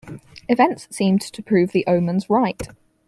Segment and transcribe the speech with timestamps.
[0.49, 2.67] Events seemed to prove the omens right.